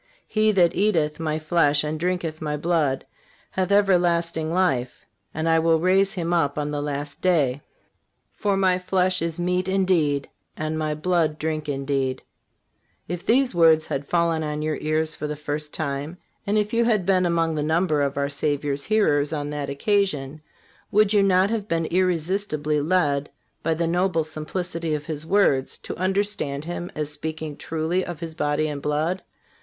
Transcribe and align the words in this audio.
He 0.27 0.51
that 0.53 0.73
eateth 0.73 1.19
My 1.19 1.37
flesh 1.37 1.83
and 1.83 1.99
drinketh 1.99 2.41
My 2.41 2.57
blood 2.57 3.05
hath 3.51 3.71
everlasting 3.71 4.51
life, 4.51 5.05
and 5.31 5.47
I 5.47 5.59
will 5.59 5.79
raise 5.79 6.13
him 6.13 6.33
up 6.33 6.57
on 6.57 6.71
the 6.71 6.81
last 6.81 7.21
day. 7.21 7.61
For 8.33 8.57
My 8.57 8.79
flesh 8.79 9.21
is 9.21 9.39
meat 9.39 9.69
indeed, 9.69 10.27
and 10.57 10.75
My 10.75 10.95
blood 10.95 11.37
drink 11.37 11.69
indeed."(367) 11.69 12.19
If 13.09 13.23
these 13.27 13.53
words 13.53 13.85
had 13.85 14.07
fallen 14.07 14.41
on 14.43 14.63
your 14.63 14.77
ears 14.81 15.13
for 15.13 15.27
the 15.27 15.35
first 15.35 15.71
time, 15.71 16.17
and 16.47 16.57
if 16.57 16.73
you 16.73 16.83
had 16.85 17.05
been 17.05 17.27
among 17.27 17.53
the 17.53 17.61
number 17.61 18.01
of 18.01 18.17
our 18.17 18.27
Savior's 18.27 18.85
hearers 18.85 19.31
on 19.31 19.51
that 19.51 19.69
occasion, 19.69 20.41
would 20.89 21.13
you 21.13 21.21
not 21.21 21.51
have 21.51 21.67
been 21.67 21.85
irresistibly 21.85 22.81
led, 22.81 23.29
by 23.61 23.75
the 23.75 23.85
noble 23.85 24.23
simplicity 24.23 24.95
of 24.95 25.05
His 25.05 25.27
words, 25.27 25.77
to 25.77 25.95
understand 25.97 26.65
Him 26.65 26.91
as 26.95 27.11
speaking 27.11 27.55
truly 27.55 28.03
of 28.03 28.19
His 28.19 28.33
body 28.33 28.67
and 28.67 28.81
blood? 28.81 29.21